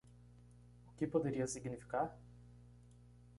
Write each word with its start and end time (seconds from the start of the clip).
O 0.89 0.93
que 0.97 1.05
poderia 1.05 1.45
significar? 1.45 2.07